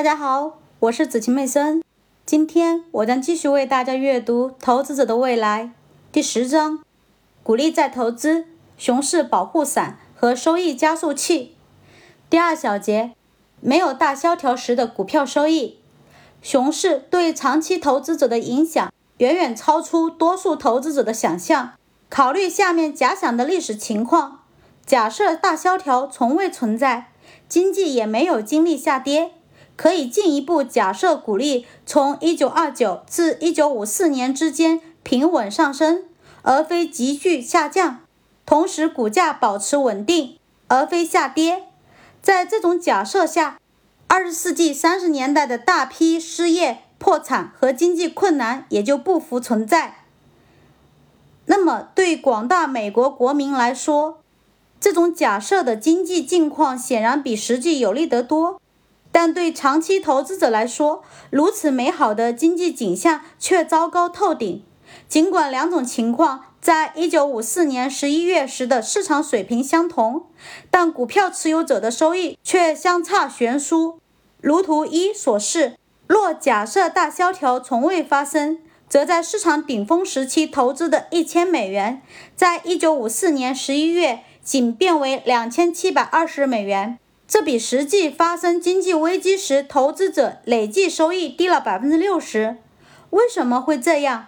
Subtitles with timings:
[0.00, 1.82] 大家好，我是子晴妹森。
[2.24, 5.64] 今天我将继续为大家阅读《投资者的未来》
[6.10, 6.82] 第十章：
[7.42, 8.46] 鼓励再投资、
[8.78, 11.54] 熊市保护伞和收益加速器。
[12.30, 13.12] 第二小节：
[13.60, 15.80] 没有大萧条时的股票收益。
[16.40, 21.72] 熊市对长期投资者的影响远远超出多数投资者的想象。
[22.08, 24.40] 考虑下面假想的历史情况：
[24.86, 27.08] 假设大萧条从未存在，
[27.46, 29.32] 经济也没有经历下跌。
[29.80, 36.04] 可以进一步假设，股利从1929至1954年之间平稳上升，
[36.42, 38.02] 而非急剧下降；
[38.44, 40.36] 同时，股价保持稳定，
[40.68, 41.62] 而非下跌。
[42.20, 43.58] 在这种假设下
[44.08, 50.04] ，20世纪30年代的大批失业、破产和经济困难也就不复存在。
[51.46, 54.20] 那么，对广大美国国民来说，
[54.78, 58.60] 这种假设的经济境况显然比实际有利得多。
[59.12, 64.64] 但对长期投资者来说，如此美好的经济景象却糟糕透顶。
[65.08, 70.26] 尽管两种情况在1954年11月时的市场水平相同，
[70.70, 73.98] 但股票持有者的收益却相差悬殊。
[74.40, 82.02] 如图一所示，若假设大萧条从未发生，则在市场顶峰时期投资的一千美元，
[82.34, 86.98] 在1954年11月仅变为两千七百二十美元。
[87.30, 92.56] 这比实际发生经济危机时投资者累计收益低了百分之六十。
[93.10, 94.26] 为什么会这样？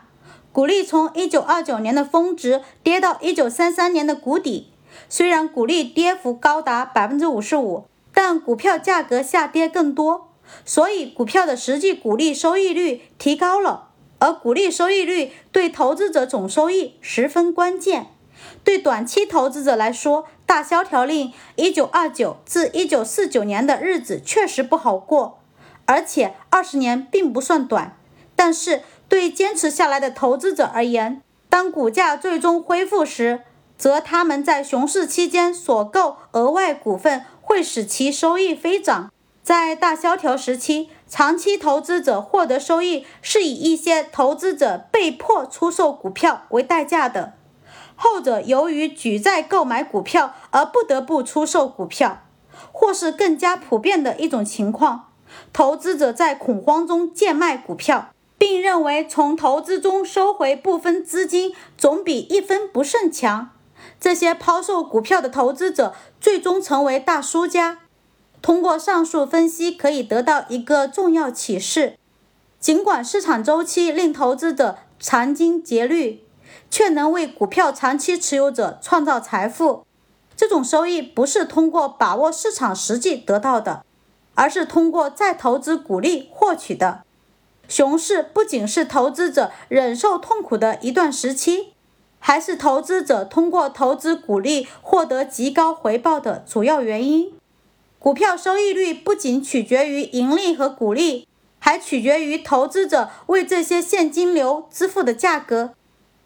[0.53, 4.69] 股利从一九二九年的峰值跌到一九三三年的谷底，
[5.09, 10.28] 虽然股利跌幅高达百分之五十五，但股票价格下跌更多，
[10.64, 13.89] 所以股票的实际股利收益率提高了。
[14.20, 18.06] 而股利收益率对投资者总收益十分关键。
[18.62, 25.39] 对短期投资者来说，大萧条令一九二九至一九四九年的日子确实不好过，
[25.86, 27.97] 而且二十年并不算短。
[28.36, 33.44] 但是对坚持下来的投资者而言，当股价最终恢复时，
[33.78, 39.10] 则他们在熊市期间所购额外股份会使其收益飞涨。
[39.43, 47.32] 在大萧条时期，长期投资者获得收益是以一些投资者被迫出售股票为代价的。
[48.03, 52.25] 后者由于举债购买股票而不得不出售股票，
[52.73, 55.13] 或是更加普遍的一种情况，
[55.53, 63.51] 投资者在恐慌中贱卖股票，并认为从投资中收回部分资金总比一分不剩强。
[64.01, 67.79] 这些抛售股票的投资者最终成为大输家。
[68.43, 71.97] 通过上述分析，可以得到一个重要启示：
[72.59, 76.25] 尽管市场周期令投资者殚精竭虑。
[76.71, 79.85] 却能为股票长期持有者创造财富。
[80.37, 83.85] 这种收益不是通过把握市场实际得到的，
[84.35, 87.03] 而是通过再投资股利获取的。
[87.69, 91.73] 熊市不仅是投资者忍受痛苦的一段时期，
[92.19, 97.33] 还是投资者通过投资股利获得极高回报的主要原因。
[97.99, 101.29] 股票收益率不仅取决于盈利和股利，
[101.61, 105.75] 还取决于投资者为这些现金流支付的价格。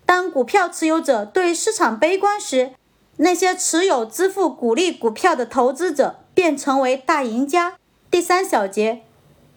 [0.07, 2.73] 当股票持有者对市场悲观时，
[3.17, 7.75] 那些持有支付股利股票的投资者便成为大赢家。
[8.09, 9.03] 第三小节，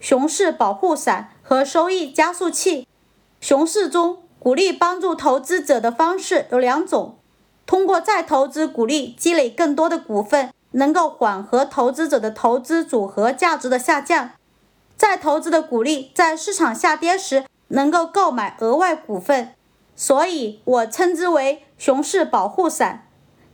[0.00, 2.86] 熊市保护伞和收益加速器。
[3.40, 7.16] 熊市中，鼓励帮助投资者的方式有两种：
[7.64, 14.30] 通过再投资股利积累更多的股份，能够缓和投资者的投资组合价值的下降；
[14.96, 19.54] 再投资的股利在市场下跌时能够购买额外股份。
[20.00, 23.06] 所以我称之为熊市保护伞。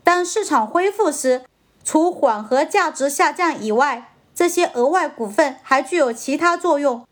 [0.04, 1.42] 当市场恢复时，
[1.82, 7.04] 除缓和价值下降以外，这些额外股份还具有其他作用。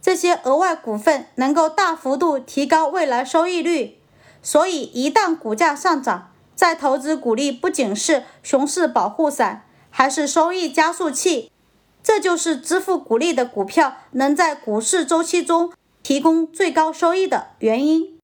[0.00, 3.98] 这些额外股份能够大幅度提高未来收益率。
[4.42, 11.52] 所以，一旦股价上涨，再投资股利不仅是熊市保护伞，还是收益加速器。
[12.02, 15.70] 这就是支付股利的股票能在股市周期中
[16.02, 18.21] 提供最高收益的原因。